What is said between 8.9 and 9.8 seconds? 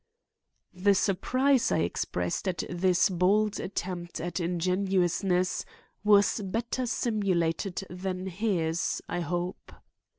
I hope.